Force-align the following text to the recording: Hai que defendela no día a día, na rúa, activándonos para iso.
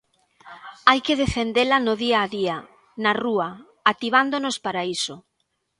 Hai 0.89 0.99
que 1.05 1.19
defendela 1.23 1.77
no 1.85 1.93
día 2.03 2.19
a 2.25 2.27
día, 2.37 2.57
na 3.03 3.11
rúa, 3.23 3.49
activándonos 3.91 4.55
para 4.65 4.81
iso. 4.95 5.15